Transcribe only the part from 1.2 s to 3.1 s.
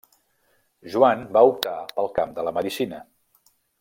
va optar pel camp de la medicina.